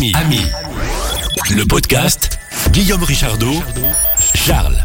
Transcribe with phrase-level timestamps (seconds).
[0.00, 0.40] Ami, Ami,
[1.50, 2.38] le podcast
[2.70, 3.52] Guillaume Richardot,
[4.34, 4.78] Charles.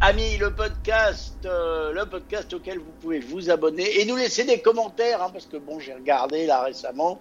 [0.00, 4.60] Ami, le podcast, euh, le podcast auquel vous pouvez vous abonner et nous laisser des
[4.60, 7.18] commentaires, hein, parce que bon, j'ai regardé là récemment.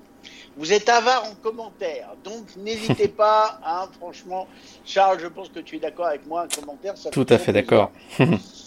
[0.56, 4.48] Vous êtes avare en commentaires, donc n'hésitez pas, hein, franchement.
[4.86, 7.54] Charles, je pense que tu es d'accord avec moi, un commentaire, ça Tout à fait
[7.54, 7.92] d'accord.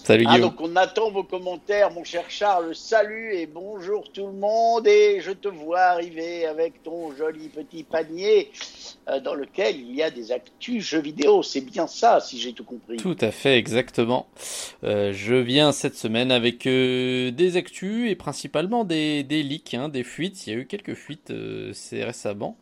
[0.04, 0.50] Salut Ah, Guillaume.
[0.50, 2.74] donc on attend vos commentaires, mon cher Charles.
[2.74, 4.86] Salut et bonjour tout le monde.
[4.86, 8.50] Et je te vois arriver avec ton joli petit panier
[9.08, 11.42] euh, dans lequel il y a des actus jeux vidéo.
[11.42, 12.96] C'est bien ça, si j'ai tout compris.
[12.96, 14.26] Tout à fait, exactement.
[14.82, 19.90] Euh, je viens cette semaine avec euh, des actus et principalement des, des leaks, hein,
[19.90, 20.46] des fuites.
[20.46, 21.32] Il y a eu quelques fuites
[21.74, 22.56] c'est récemment.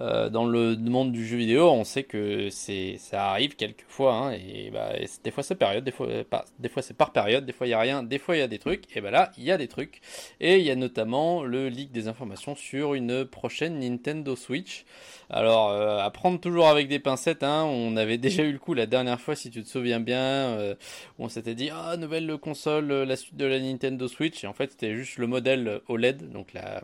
[0.00, 4.32] Euh, dans le monde du jeu vidéo, on sait que c'est ça arrive quelquefois, hein,
[4.32, 7.52] et, bah, des fois c'est période, des fois pas, des fois c'est par période, des
[7.52, 9.30] fois il y a rien, des fois il y a des trucs, et ben là
[9.38, 10.00] il y a des trucs,
[10.40, 14.84] et il y a notamment le leak des informations sur une prochaine Nintendo Switch.
[15.30, 18.74] Alors euh, à prendre toujours avec des pincettes, hein, on avait déjà eu le coup
[18.74, 20.74] la dernière fois si tu te souviens bien, euh,
[21.18, 24.48] où on s'était dit ah nouvelle console, euh, la suite de la Nintendo Switch, et
[24.48, 26.82] en fait c'était juste le modèle OLED, donc la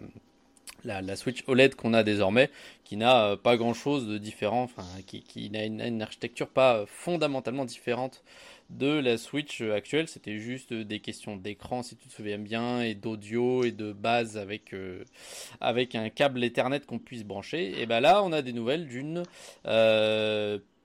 [0.84, 2.50] la, Switch OLED qu'on a désormais,
[2.84, 6.86] qui n'a euh, pas grand chose de différent, enfin, qui, n'a une, architecture pas euh,
[6.86, 8.23] fondamentalement différente
[8.70, 10.08] de la Switch euh, actuelle.
[10.08, 14.36] C'était juste des questions d'écran, si tu te souviens bien, et d'audio et de base
[14.36, 17.81] avec, un câble Ethernet qu'on puisse brancher.
[17.81, 19.25] Et ben là, on a des nouvelles d'une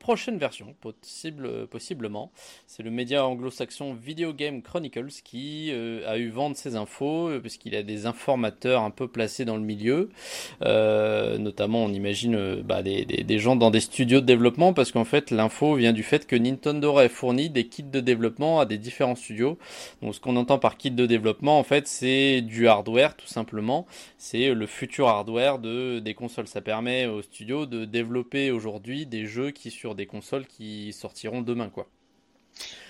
[0.05, 2.31] prochaine version, possible, possiblement.
[2.67, 7.29] C'est le média anglo-saxon Video Game Chronicles qui euh, a eu vent de ces infos,
[7.29, 10.11] euh, parce qu'il a des informateurs un peu placés dans le milieu.
[10.61, 15.05] Euh, notamment, on imagine euh, bah, des, gens dans des studios de développement, parce qu'en
[15.05, 18.77] fait, l'info vient du fait que Nintendo aurait fourni des kits de développement à des
[18.77, 19.57] différents studios.
[20.03, 23.87] Donc, ce qu'on entend par kit de développement, en fait, c'est du hardware, tout simplement.
[24.19, 26.47] C'est le futur hardware de, des consoles.
[26.47, 31.41] Ça permet aux studios de développer aujourd'hui des jeux qui sur des consoles qui sortiront
[31.41, 31.88] demain, quoi.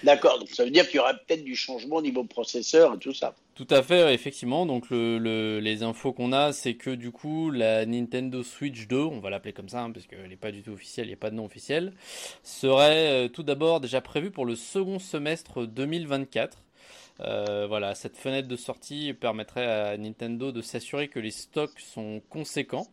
[0.03, 2.99] D'accord, donc ça veut dire qu'il y aura peut-être du changement au niveau processeur et
[2.99, 3.33] tout ça.
[3.55, 4.65] Tout à fait, effectivement.
[4.67, 8.97] Donc le, le- les infos qu'on a, c'est que du coup la Nintendo Switch 2,
[8.99, 11.13] on va l'appeler comme ça, hein, parce qu'elle n'est pas du tout officielle, il n'y
[11.15, 11.93] a pas de nom officiel,
[12.43, 16.59] serait euh, tout d'abord déjà prévue pour le second semestre 2024.
[17.21, 22.21] Euh, voilà, cette fenêtre de sortie permettrait à Nintendo de s'assurer que les stocks sont
[22.29, 22.87] conséquents.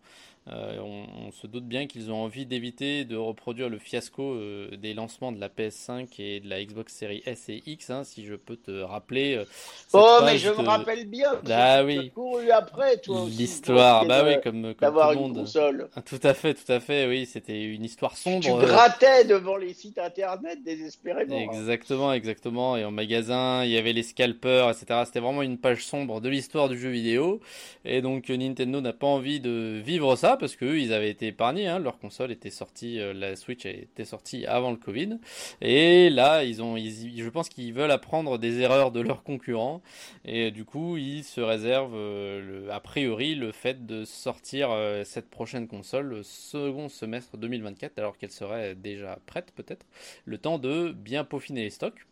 [0.48, 4.76] Euh, on, on se doute bien qu'ils ont envie d'éviter de reproduire le fiasco euh,
[4.76, 8.26] des lancements de la PS5 et de la Xbox Series S et X, hein, si
[8.26, 9.36] je peux te rappeler.
[9.36, 9.44] euh,
[9.92, 11.32] Oh, mais je me rappelle bien.
[11.48, 12.10] Ah oui.
[12.14, 13.24] couru après, toi.
[13.28, 15.34] L'histoire, bah oui, comme, comme tout le une monde.
[15.34, 15.88] console.
[15.94, 18.40] Ah, Tout à fait, tout à fait, oui, c'était une histoire sombre.
[18.42, 21.36] Tu grattais devant les sites internet désespérément.
[21.36, 21.52] hein.
[21.52, 22.76] Exactement, exactement.
[22.76, 25.02] Et en magasin, il y avait les scalpers, etc.
[25.06, 27.40] C'était vraiment une page sombre de l'histoire du jeu vidéo.
[27.84, 31.28] Et donc Nintendo n'a pas envie de vivre ça parce que eux, ils avaient été
[31.28, 31.66] épargnés.
[31.66, 31.78] Hein.
[31.78, 35.18] Leur console était sortie, euh, la Switch était sortie avant le Covid.
[35.60, 39.82] Et là, ils ont, je pense qu'ils veulent apprendre des erreurs de leurs concurrents.
[40.24, 44.70] Et euh, du coup, ils se réservent, euh, a priori, le fait de sortir
[45.04, 49.86] cette prochaine console le second semestre 2024, alors qu'elle serait déjà prête peut-être
[50.24, 52.06] le temps de bien peaufiner les stocks.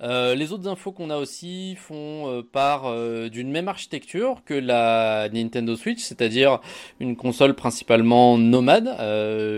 [0.00, 4.54] Euh, les autres infos qu'on a aussi font euh, part euh, d'une même architecture que
[4.54, 6.60] la Nintendo Switch, c'est-à-dire
[7.00, 8.96] une console principalement nomade,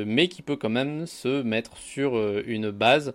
[0.07, 3.13] mais qui peut quand même se mettre sur une base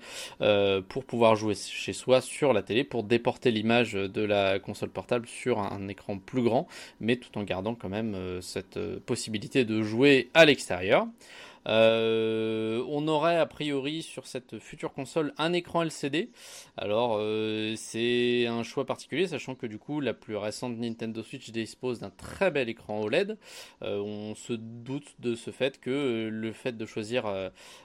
[0.89, 5.27] pour pouvoir jouer chez soi sur la télé, pour déporter l'image de la console portable
[5.27, 6.67] sur un, écran plus grand,
[6.99, 11.07] mais tout en gardant quand même cette possibilité de jouer à l'extérieur.
[11.67, 16.29] Euh, on aurait a priori sur cette future console un écran LCD.
[16.77, 21.51] Alors euh, c'est un choix particulier, sachant que du coup la plus récente Nintendo Switch
[21.51, 23.37] dispose d'un très bel écran OLED.
[23.81, 27.25] Euh, on se doute de ce fait que le fait de choisir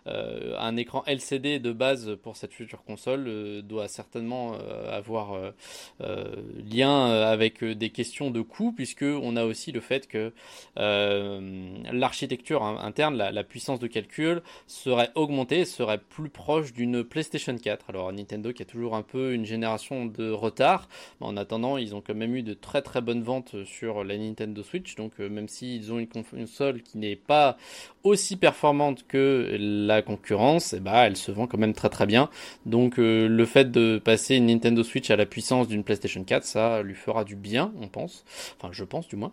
[0.07, 4.55] un écran LCD de base pour cette future console doit certainement
[4.89, 5.53] avoir
[5.99, 10.33] lien avec des questions de coût, puisque on a aussi le fait que
[10.77, 17.91] l'architecture interne, la puissance de calcul serait augmentée, serait plus proche d'une PlayStation 4.
[17.91, 20.89] Alors Nintendo qui a toujours un peu une génération de retard,
[21.21, 24.63] en attendant ils ont quand même eu de très très bonnes ventes sur la Nintendo
[24.63, 27.57] Switch, donc euh, même s'ils ont une console qui n'est pas
[28.03, 32.31] aussi performante que la concurrence, eh ben, elle se vend quand même très très bien.
[32.67, 36.45] Donc euh, le fait de passer une Nintendo Switch à la puissance d'une PlayStation 4,
[36.45, 38.25] ça lui fera du bien, on pense.
[38.59, 39.33] Enfin je pense du moins.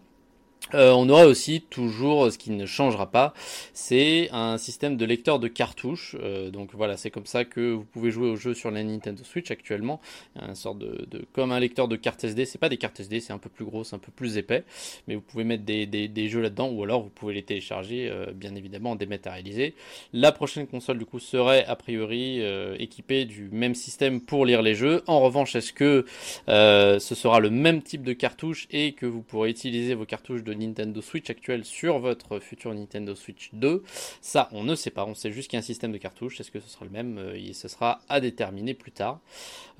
[0.74, 3.34] Euh, on aura aussi toujours, ce qui ne changera pas,
[3.74, 6.16] c'est un système de lecteur de cartouches.
[6.20, 9.24] Euh, donc voilà, c'est comme ça que vous pouvez jouer au jeu sur la Nintendo
[9.24, 10.02] Switch actuellement.
[10.36, 12.46] Un de, comme un lecteur de cartes SD.
[12.46, 14.66] C'est pas des cartes SD, c'est un peu plus gros, c'est un peu plus épais,
[15.08, 18.56] mais vous pouvez mettre des, jeux là-dedans ou alors vous pouvez les télécharger, euh, bien
[18.56, 19.74] évidemment, en dématérialisé.
[20.12, 22.42] La prochaine console du coup serait a priori
[22.80, 25.04] équipée du même système pour lire les jeux.
[25.08, 26.06] En revanche, est-ce que
[26.48, 30.54] ce sera le même type de cartouche et que vous pourrez utiliser vos cartouches de
[30.54, 33.84] Nintendo Switch actuel sur votre futur Nintendo Switch 2.
[34.22, 35.06] Ça, on ne sait pas.
[35.06, 36.40] On sait juste qu'il y a un système de cartouches.
[36.40, 37.18] Est-ce que ce sera le même?
[37.18, 39.20] Euh, et Ce sera à déterminer plus tard.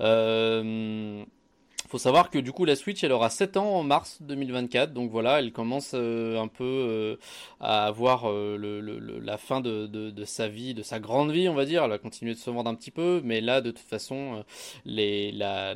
[0.00, 1.24] Euh,
[1.88, 5.10] faut savoir que du coup la Switch elle aura 7 ans en mars 2024, donc
[5.10, 7.16] voilà, elle commence euh, un peu euh,
[7.60, 8.58] à avoir euh,
[9.22, 12.34] la fin de, sa vie, de sa grande vie on va dire, elle va continuer
[12.34, 14.44] de se vendre un petit peu, mais là de toute façon
[14.84, 15.74] la,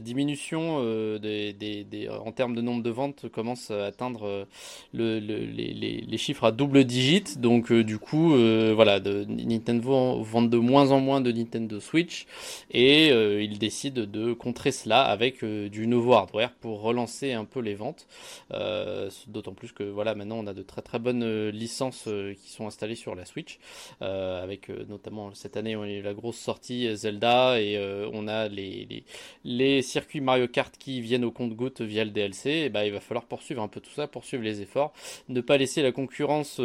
[0.00, 4.46] diminution en termes de nombre de ventes commence à atteindre
[4.94, 8.30] le, les, chiffres à double digit, donc du coup
[8.74, 12.26] voilà, Nintendo vend de moins en moins de Nintendo Switch.
[12.70, 17.60] Et il décide de contrer cela avec euh, du nouveau hardware pour relancer un peu
[17.60, 18.06] les ventes.
[18.52, 22.08] Euh, d'autant plus que voilà, maintenant on a de très très bonnes euh, licences
[22.42, 23.58] qui sont installées sur la Switch,
[24.00, 27.78] avec notamment cette année on a eu la grosse sortie Zelda et
[28.12, 29.04] on a les,
[29.44, 32.50] les, circuits Mario Kart qui viennent au compte-goutte via le DLC.
[32.50, 34.92] Et bah, il va falloir poursuivre un peu tout ça, poursuivre les efforts,
[35.28, 36.60] ne pas laisser la concurrence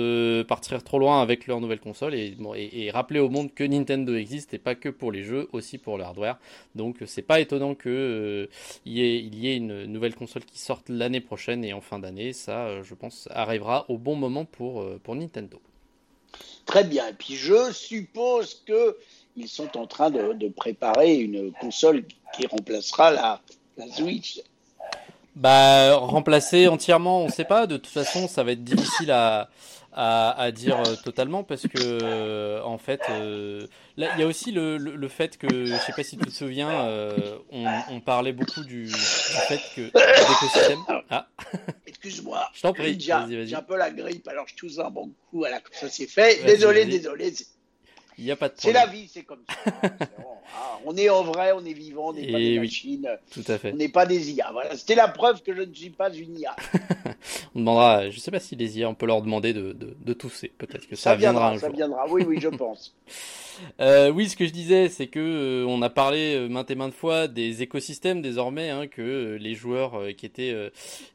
[0.48, 4.54] partir trop loin avec leur nouvelle console et, et, rappeler au monde que Nintendo existe
[4.54, 6.38] et pas que pour les jeux, aussi pour le hardware.
[6.76, 8.50] Donc c'est pas étonnant que
[8.86, 8.98] il
[9.36, 12.34] y ait, une nouvelle console qui sorte l'année prochaine et en fin d'année.
[12.34, 15.62] Ça, euh, je pense, arrivera au bon moment pour, euh, pour Nintendo.
[16.66, 17.08] Très bien.
[17.08, 18.98] Et puis je suppose que
[19.38, 22.04] ils sont en train de, préparer une console
[22.36, 23.42] qui remplacera la,
[23.78, 24.42] la Switch.
[25.36, 27.66] Bah, remplacer entièrement, on ne sait pas.
[27.66, 29.50] De toute façon, ça va être difficile à,
[29.94, 33.68] à, dire euh, totalement parce que euh, en fait euh,
[33.98, 36.32] là il y a aussi le, le, fait que je sais pas si tu te
[36.32, 36.70] souviens
[37.52, 40.80] on, on, parlait beaucoup du, du fait que l'écosystème
[41.10, 41.28] ah.
[41.86, 42.50] Excuse-moi.
[42.54, 45.50] Je t'en prie j'ai un peu la grippe alors je tousse un bon coup à
[45.50, 46.44] la ça s'est fait.
[46.46, 47.34] Désolé désolé
[48.18, 49.72] il n'y a pas de C'est la vie, c'est comme ça.
[49.84, 53.08] Ah, on est en vrai, on est vivant, on n'est pas des machines.
[53.32, 53.72] Tout à fait.
[53.74, 54.52] On n'est pas des IA.
[54.52, 56.56] Voilà, c'était la preuve que je ne suis pas une IA.
[57.56, 59.96] on demandera, je ne sais pas si les IA, on peut leur demander de, de,
[60.00, 60.52] de tousser.
[60.58, 61.76] Peut-être que ça, viendra, un ça jour.
[61.76, 62.94] viendra, oui, oui, je pense.
[63.80, 66.76] Euh, oui, ce que je disais, c'est que euh, on a parlé euh, maintes et
[66.76, 70.56] maintes fois des écosystèmes désormais, hein, que les joueurs qui étaient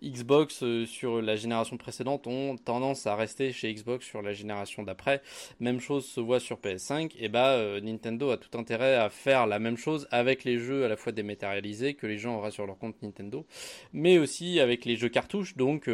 [0.02, 5.22] Xbox sur la génération précédente ont tendance à rester chez Xbox sur la génération d'après.
[5.60, 7.12] Même chose se voit sur PS5.
[7.18, 10.88] Et bah, Nintendo a tout intérêt à faire la même chose avec les jeux à
[10.88, 13.44] la fois dématérialisés que les gens auront sur leur compte Nintendo,
[13.92, 15.56] mais aussi avec les jeux cartouches.
[15.56, 15.88] Donc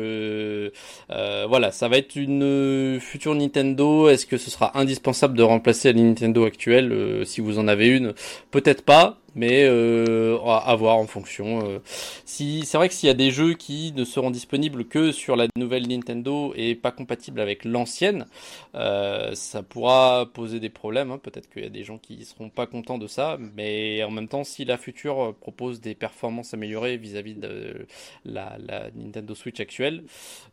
[1.09, 4.09] voilà, ça va être une future Nintendo.
[4.09, 7.89] Est-ce que ce sera indispensable de remplacer la Nintendo actuelle, euh, si vous en avez
[7.89, 8.15] une,
[8.51, 11.67] peut-être pas, mais euh, à voir en fonction.
[11.67, 11.79] Euh.
[12.25, 15.47] c'est vrai que s'il y a des jeux qui ne seront disponibles que sur la
[15.57, 18.27] nouvelle Nintendo et pas compatibles avec l'ancienne,
[18.75, 21.11] ça pourra poser des problèmes.
[21.11, 21.19] Hein.
[21.19, 24.29] Peut-être qu'il y a des gens qui seront pas contents de ça, mais en même
[24.29, 27.87] temps, si la future propose des performances améliorées vis-à-vis de
[28.25, 28.57] la,
[28.95, 30.05] Nintendo Switch actuelle,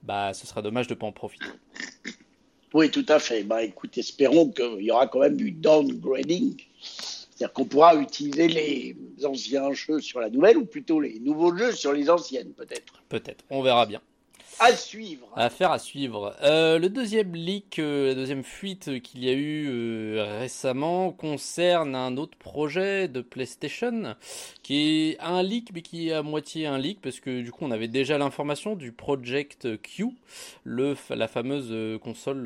[0.04, 1.46] bah ce sera dommage de pas en profiter.
[2.74, 3.44] Oui, tout à fait.
[3.44, 6.56] Bah, écoute, espérons qu'il y aura quand même du downgrading.
[7.40, 11.72] C'est-à-dire qu'on pourra utiliser les anciens jeux sur la nouvelle ou plutôt les nouveaux jeux
[11.72, 13.02] sur les anciennes, peut-être.
[13.08, 14.02] Peut-être, on verra bien.
[14.60, 15.26] À suivre.
[15.38, 16.36] Affaire à suivre.
[16.44, 21.96] Euh, le deuxième leak, euh, la deuxième fuite qu'il y a eu euh, récemment concerne
[21.96, 24.18] un autre projet de PlayStation
[24.62, 27.64] qui est un leak mais qui est à moitié un leak parce que du coup
[27.64, 30.08] on avait déjà l'information du Project Q,
[30.66, 32.46] le, la fameuse console,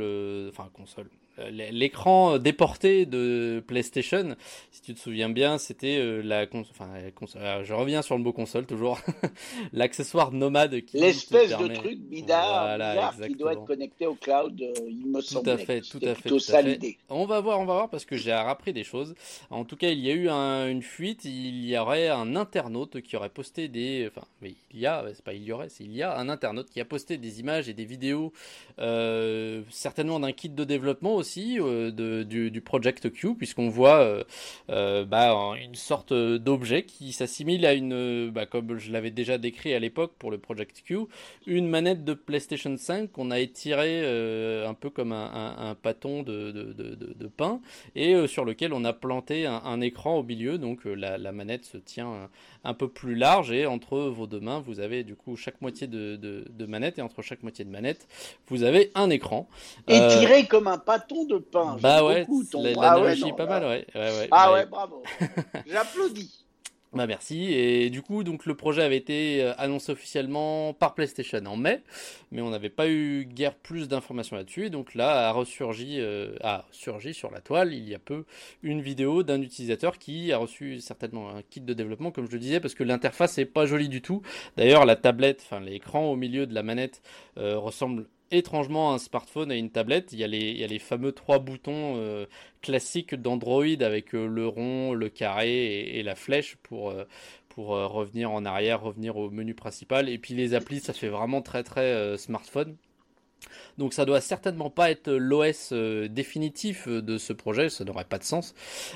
[0.52, 1.10] enfin console,
[1.50, 4.36] l'écran déporté de PlayStation,
[4.72, 6.74] si tu te souviens bien, c'était euh, la console.
[6.78, 9.00] Enfin, je reviens sur le mot console toujours.
[9.74, 14.62] L'accessoire nomade qui l'espèce de truc bizarre, qui doit être connecté au cloud.
[14.62, 15.46] Euh, il me semble.
[15.46, 16.30] Tout à fait, tout à fait.
[16.30, 16.98] Tout à fait.
[17.10, 19.16] On va voir, on va voir parce que j'ai appris des choses.
[19.50, 21.26] En tout cas, il y a eu une fuite.
[21.26, 24.08] Il y aurait un internaute qui aurait posté des.
[24.08, 26.30] Enfin, mais il y a, c'est pas il y aurait, c'est il y a un
[26.30, 28.34] internaute qui a posté des images et des vidéos,
[29.70, 34.26] certainement d'un kit de développement aussi de, du, Project Q, puisqu'on voit
[34.68, 39.80] bah, une sorte d'objet qui s'assimile à une, bah, comme je l'avais déjà décrit à
[39.80, 41.00] l'époque pour le Project Q,
[41.48, 44.04] une manette de PlayStation 5 qu'on a étirée
[44.66, 47.62] un peu comme un, un, pâton de, pain
[47.96, 52.30] et sur lequel on a planté un, écran au milieu, donc la, manette se tient
[52.64, 55.88] un peu plus large et entre vos deux mains, vous avez du coup chaque moitié
[55.88, 58.08] de, manette et entre chaque moitié de manette,
[58.48, 59.48] vous avez un écran.
[59.88, 61.78] Étiré euh, comme un pâton de pain.
[61.82, 63.86] Bah ouais, l'analogie ah pas mal, ouais.
[63.96, 65.04] ouais, ah bah ouais, bravo.
[65.68, 66.44] J'applaudis.
[66.94, 67.52] Bah merci.
[67.54, 71.82] Et du coup, donc le projet avait été euh, annoncé officiellement par PlayStation en mai,
[72.32, 74.70] mais on n'avait pas eu guère plus d'informations là-dessus.
[74.70, 78.26] donc là, a ressurgi, euh, a surgi sur la toile il y a peu
[78.62, 82.40] une vidéo d'un utilisateur qui a reçu certainement un kit de développement, comme je le
[82.40, 84.22] disais, parce que l'interface est pas jolie du tout.
[84.56, 87.02] D'ailleurs, la tablette, enfin l'écran au milieu de la manette
[87.40, 90.14] euh, ressemble étrangement un smartphone et une tablette.
[90.14, 92.26] Il y a les, fameux trois boutons euh,
[92.62, 97.06] classiques d'Android avec euh, le rond, le carré et, la flèche pour, euh,
[97.50, 100.10] pour revenir en arrière, revenir au menu principal.
[100.10, 102.76] Et puis les applis, ça fait vraiment très très smartphone.
[103.78, 108.18] Donc ça doit certainement pas être l'OS euh, définitif de ce projet, ça n'aurait pas
[108.18, 108.54] de sens.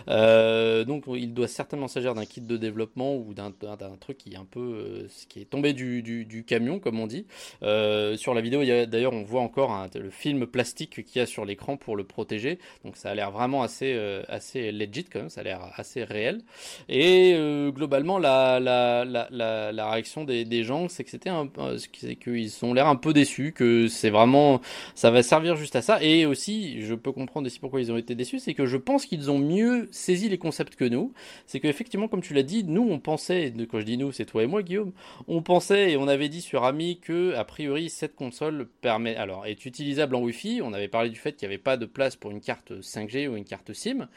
[0.07, 3.51] Euh, donc il doit certainement s'agir d'un kit de développement ou d'un
[3.99, 7.25] truc qui est un peu euh, qui est tombé du, camion comme on dit.
[7.61, 11.77] sur la vidéo, d'ailleurs on voit encore le film plastique qu'il y a sur l'écran
[11.77, 12.59] pour le protéger.
[12.85, 16.41] Donc ça a l'air vraiment assez assez legit quand même, ça a l'air assez réel.
[16.89, 17.35] Et
[17.73, 19.27] globalement la, la, la,
[19.71, 21.47] la, réaction des, gens, c'est que c'était un,
[22.21, 24.36] qu'ils ont l'air un peu déçus, que c'est vraiment
[24.95, 26.01] ça va servir juste à ça.
[26.03, 29.05] Et aussi, je peux comprendre aussi pourquoi ils ont été déçus, c'est que je pense
[29.05, 31.13] qu'ils ont mieux saisi les concepts que nous.
[31.45, 34.43] C'est qu'effectivement, comme tu l'as dit, nous on pensait, quand je dis nous, c'est toi
[34.43, 34.91] et moi, Guillaume,
[35.27, 39.45] on pensait et on avait dit sur Ami que a priori cette console permet, alors
[39.45, 40.61] est utilisable en Wi-Fi.
[40.63, 43.27] On avait parlé du fait qu'il n'y avait pas de place pour une carte 5G
[43.27, 44.07] ou une carte SIM,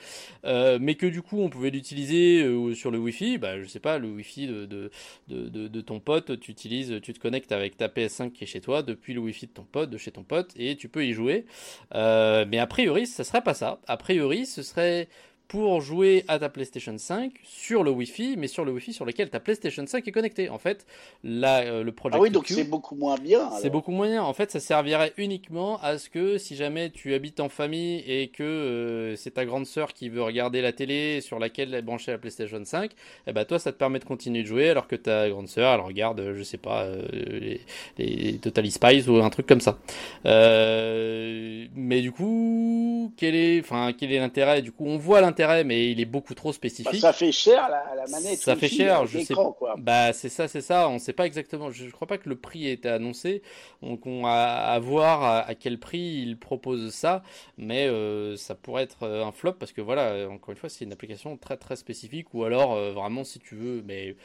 [0.44, 3.38] euh, mais que du coup on pouvait l'utiliser euh, sur le Wi-Fi.
[3.38, 4.90] Bah, je sais pas, le Wi-Fi de,
[5.28, 8.82] de, ton pote, tu utilises, tu te connectes avec ta PS5 qui est chez toi
[8.82, 11.46] depuis le Wi-Fi de ton pote, de chez ton pote et tu peux y jouer.
[11.94, 13.80] Euh, mais a priori, ce serait pas ça.
[13.86, 15.08] A priori, ce serait
[15.50, 19.30] pour jouer à ta PlayStation 5 sur le Wi-Fi, mais sur le Wi-Fi sur lequel
[19.30, 20.48] ta PlayStation 5 est connectée.
[20.48, 20.86] En fait,
[21.24, 23.50] là, euh, le Project Ah oui, donc c'est beaucoup moins bien.
[23.60, 24.22] C'est beaucoup moins bien.
[24.22, 28.28] En fait, ça servirait uniquement à ce que si jamais tu habites en famille et
[28.28, 32.12] que euh, c'est ta grande sœur qui veut regarder la télé sur laquelle est branchée
[32.12, 32.92] la PlayStation 5,
[33.26, 35.74] eh ben toi, ça te permet de continuer de jouer alors que ta grande sœur,
[35.74, 37.60] elle regarde, je sais pas, euh, les,
[37.98, 39.80] les, Total Spies ou un truc comme ça.
[40.24, 44.62] mais du coup, quel est, enfin, quel est l'intérêt?
[44.62, 46.92] Du coup, on voit l'intérêt mais il est beaucoup trop spécifique.
[46.92, 48.40] Bah, ça fait cher la, manette.
[48.40, 49.34] Ça fait cher, je sais.
[49.34, 49.74] Quoi.
[49.78, 50.88] Bah c'est ça, c'est ça.
[50.88, 51.70] On sait pas exactement.
[51.70, 53.42] Je, ne crois pas que le prix ait été annoncé.
[53.82, 57.22] Donc on a à voir à, quel prix il propose ça,
[57.58, 60.84] mais euh, ça pourrait être euh, un flop parce que voilà, encore une fois, c'est
[60.84, 62.32] une application très très spécifique.
[62.34, 64.16] Ou alors euh, vraiment si tu veux, mais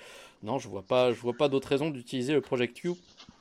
[0.44, 2.92] non, je vois pas, je vois pas d'autre raison d'utiliser le Project Q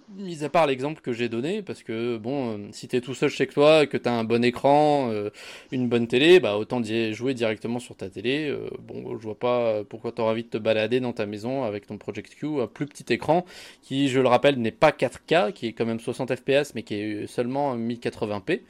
[0.09, 3.31] mis à part l'exemple que j'ai donné, parce que bon, euh, si t'es tout seul
[3.31, 5.31] chez toi, que t'as un bon écran, euh,
[5.73, 8.49] une bonne télé, bah autant jouer directement sur ta télé.
[8.49, 11.87] Euh, bon, je vois pas pourquoi t'auras envie de te balader dans ta maison avec
[11.87, 13.45] ton Project Q, un plus petit écran
[13.83, 16.95] qui, je le rappelle, n'est pas 4K, qui est quand même 60 FPS, mais qui
[16.95, 18.61] est seulement 1080p.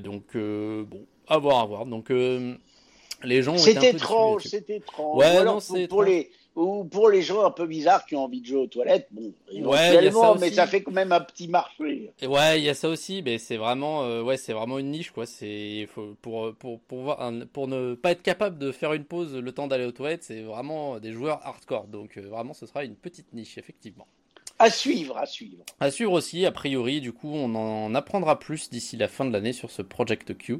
[0.00, 1.86] donc bon, à voir, à voir.
[1.86, 2.10] Donc
[3.22, 3.58] les gens.
[3.58, 5.18] C'est étrange, c'est étrange.
[5.18, 8.40] Ouais, non, c'est pour les ou pour les gens un peu bizarres qui ont envie
[8.40, 12.12] de jouer aux toilettes, bon, ouais, ça mais ça fait quand même un petit marché.
[12.20, 14.90] Et ouais, il y a ça aussi, mais c'est vraiment, euh, ouais, c'est vraiment une
[14.90, 15.26] niche, quoi.
[15.26, 15.88] C'est
[16.22, 19.66] pour pour pour voir, pour ne pas être capable de faire une pause le temps
[19.66, 21.86] d'aller aux toilettes, c'est vraiment des joueurs hardcore.
[21.88, 24.06] Donc euh, vraiment, ce sera une petite niche, effectivement.
[24.60, 25.64] À suivre, à suivre.
[25.80, 29.32] À suivre aussi, a priori, du coup, on en apprendra plus d'ici la fin de
[29.32, 30.58] l'année sur ce Project Q.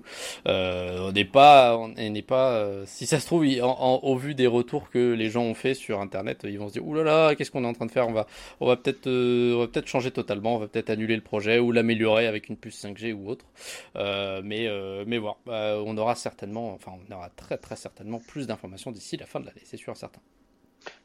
[0.48, 4.48] Euh, on n'est pas, on n'est pas, euh, si ça se trouve, au vu des
[4.48, 7.62] retours que les gens ont fait sur Internet, ils vont se dire, oulala, qu'est-ce qu'on
[7.62, 8.08] est en train de faire?
[8.08, 8.26] On va,
[8.58, 12.26] on va peut-être, euh, peut-être changer totalement, on va peut-être annuler le projet ou l'améliorer
[12.26, 13.46] avec une puce 5G ou autre.
[13.94, 14.68] Mais,
[15.06, 19.26] mais voilà, on aura certainement, enfin, on aura très très certainement plus d'informations d'ici la
[19.26, 20.20] fin de l'année, c'est sûr certain.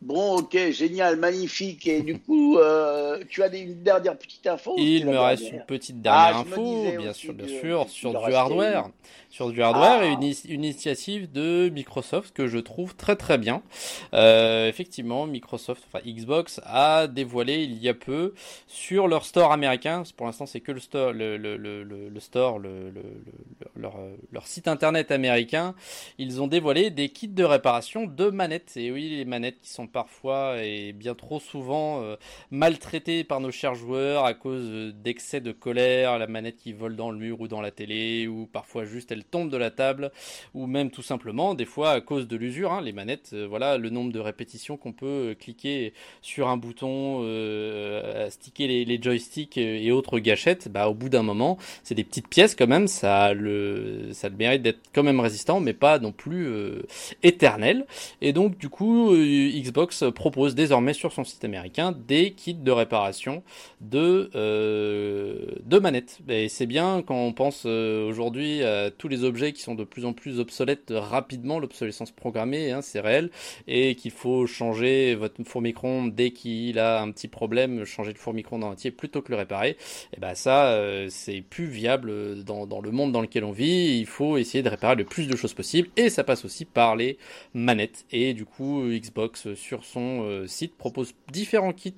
[0.01, 1.85] Bon, ok, génial, magnifique.
[1.85, 6.01] Et du coup, euh, tu as une dernière petite info Il me reste une petite
[6.01, 8.89] dernière ah, info, bien sûr, bien sûr, sur du hardware.
[9.29, 13.61] Sur du hardware et une, une, initiative de Microsoft que je trouve très très bien.
[14.13, 18.33] Euh, effectivement, Microsoft, enfin Xbox, a dévoilé il y a peu
[18.67, 20.03] sur leur store américain.
[20.17, 22.91] Pour l'instant, c'est que le store, le, le, le, le store, le,
[23.75, 23.97] leur,
[24.31, 25.75] leur site internet américain.
[26.17, 28.77] Ils ont dévoilé des kits de réparation de manettes.
[28.77, 32.15] Et oui, les manettes qui sont parfois et bien trop souvent euh,
[32.51, 37.11] maltraitées par nos chers joueurs à cause d'excès de colère, la manette qui vole dans
[37.11, 40.11] le mur ou dans la télé, ou parfois juste elle tombe de la table,
[40.53, 43.77] ou même tout simplement des fois à cause de l'usure, hein, les manettes, euh, voilà
[43.77, 49.91] le nombre de répétitions qu'on peut cliquer sur un bouton, euh, sticker les, joysticks et
[49.91, 54.09] autres gâchettes, bah au bout d'un moment, c'est des petites pièces quand même, ça le
[54.11, 56.47] ça le mérite d'être quand même résistant, mais pas non plus
[57.23, 57.85] éternel.
[58.21, 59.49] Et donc du coup, euh,
[60.15, 63.43] Propose désormais sur son site américain des kits de réparation
[63.81, 66.19] de, euh, manettes.
[66.27, 69.83] Et c'est bien quand on pense euh, aujourd'hui à tous les objets qui sont de
[69.83, 73.29] plus en plus obsolètes rapidement, l'obsolescence programmée, hein, c'est réel,
[73.67, 78.19] et qu'il faut changer votre four micro dès qu'il a un petit problème, changer le
[78.19, 79.77] four micro-ondes entier plutôt que le réparer.
[80.15, 80.77] Et ben ça,
[81.09, 83.97] c'est plus viable dans, dans le monde dans lequel on vit.
[83.99, 86.95] Il faut essayer de réparer le plus de choses possible, et ça passe aussi par
[86.95, 87.17] les
[87.53, 88.05] manettes.
[88.11, 91.93] Et du coup, Xbox sur son euh, site propose différents kits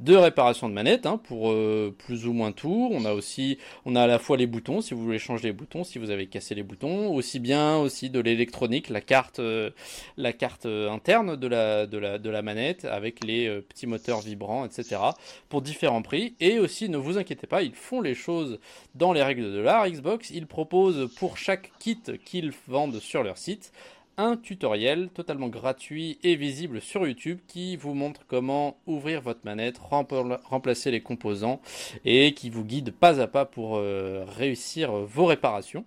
[0.00, 2.90] de réparation de manettes hein, pour euh, plus ou moins tout.
[2.92, 5.52] On a aussi, on a à la fois les boutons si vous voulez changer les
[5.52, 9.70] boutons, si vous avez cassé les boutons, aussi bien aussi de l'électronique, la carte, euh,
[10.16, 14.64] la carte interne de la, de la, de la manette avec les petits moteurs vibrants,
[14.64, 15.00] etc.
[15.48, 16.34] pour différents prix.
[16.40, 18.58] Et aussi, ne vous inquiétez pas, ils font les choses
[18.94, 19.88] dans les règles de l'art.
[19.88, 23.72] Xbox, ils proposent pour chaque kit qu'ils vendent sur leur site
[24.18, 29.78] un tutoriel totalement gratuit et visible sur YouTube qui vous montre comment ouvrir votre manette,
[29.78, 31.60] remplacer les composants
[32.04, 35.84] et qui vous guide pas à pas pour euh, réussir vos réparations.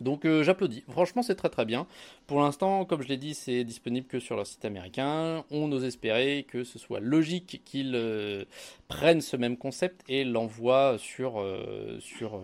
[0.00, 0.84] Donc euh, j'applaudis.
[0.90, 1.86] Franchement, c'est très très bien.
[2.26, 5.44] Pour l'instant, comme je l'ai dit, c'est disponible que sur leur site américain.
[5.50, 8.44] On ose espérer que ce soit logique qu'ils euh,
[8.88, 12.40] prennent ce même concept et l'envoient sur, euh, sur,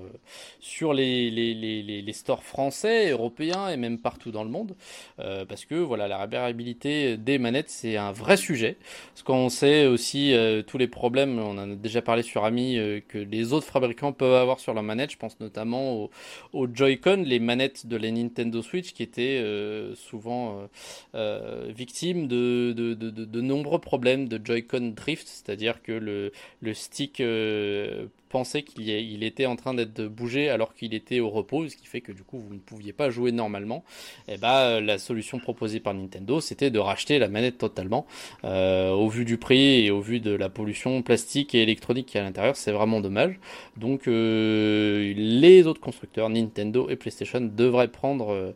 [0.60, 4.74] sur les, les, les, les, stores français, européens et même partout dans le monde.
[5.16, 8.76] parce que voilà, la réparabilité des manettes, c'est un vrai sujet.
[9.12, 10.34] Parce qu'on sait aussi
[10.66, 14.34] tous les problèmes, on en a déjà parlé sur Ami, que les autres fabricants peuvent
[14.34, 15.10] avoir sur leur manette.
[15.10, 16.10] Je pense notamment aux,
[16.52, 20.66] aux Joy-Con, les manettes de la Nintendo Switch qui étaient euh, souvent euh,
[21.14, 27.22] euh, victimes de, nombreux problèmes de Joy-Con drift, c'est-à-dire que le, le stick
[28.34, 31.86] pensait qu'il il était en train d'être bougé alors qu'il était au repos, ce qui
[31.86, 33.84] fait que du coup vous ne pouviez pas jouer normalement.
[34.26, 38.06] Et bah la solution proposée par Nintendo, c'était de racheter la manette totalement.
[38.42, 42.16] Euh, au vu du prix et au vu de la pollution plastique et électronique qui
[42.16, 43.38] est à l'intérieur, c'est vraiment dommage.
[43.76, 48.50] Donc euh, les autres constructeurs, Nintendo et PlayStation, devraient prendre euh,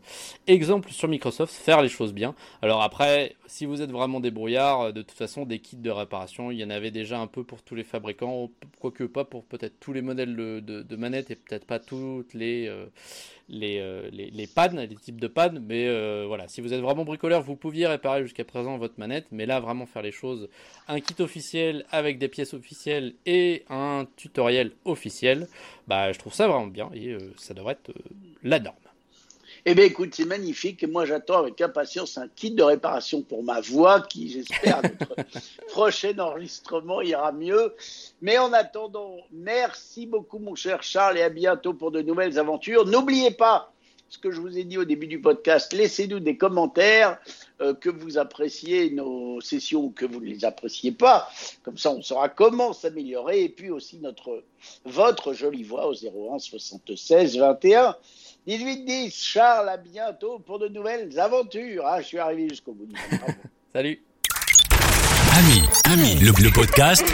[0.48, 2.34] exemple sur Microsoft, faire les choses bien.
[2.62, 6.58] Alors après, si vous êtes vraiment débrouillard, de toute façon des kits de réparation, il
[6.58, 9.92] y en avait déjà un peu pour tous les fabricants, quoique pas pour peut-être tous
[9.92, 12.86] les modèles de, manettes et peut-être pas toutes les, euh,
[13.50, 14.46] euh, les, les,
[14.86, 15.64] les types de pannes.
[15.66, 19.26] Mais euh, voilà, si vous êtes vraiment bricoleur, vous pouviez réparer jusqu'à présent votre manette.
[19.30, 20.48] Mais là, vraiment faire les choses,
[20.88, 25.48] un kit officiel avec des pièces officielles et un tutoriel officiel,
[25.86, 27.92] bah, je trouve ça vraiment bien et ça devrait être
[28.42, 28.76] la norme.
[29.64, 30.82] Eh bien, écoute, c'est magnifique.
[30.82, 35.14] Et moi, j'attends avec impatience un kit de réparation pour ma voix qui, j'espère, notre
[35.68, 37.74] prochain enregistrement ira mieux.
[38.22, 42.86] Mais en attendant, merci beaucoup, mon cher Charles, et à bientôt pour de nouvelles aventures.
[42.86, 43.72] N'oubliez pas
[44.08, 45.72] ce que je vous ai dit au début du podcast.
[45.72, 47.18] Laissez-nous des commentaires,
[47.60, 51.28] euh, que vous appréciez nos sessions ou que vous ne les appréciez pas.
[51.62, 53.42] Comme ça, on saura comment s'améliorer.
[53.42, 54.44] Et puis aussi notre,
[54.84, 57.96] votre jolie voix au 01 76 21
[58.48, 61.84] 18-10, Charles, à bientôt pour de nouvelles aventures.
[61.86, 62.88] Ah, je suis arrivé jusqu'au bout.
[63.74, 64.00] Salut.
[65.38, 67.04] Ami, ami, le, le podcast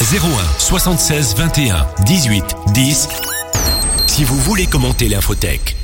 [0.00, 3.08] 01 76 21 18 10.
[4.06, 5.74] Si vous voulez commenter l'infotech.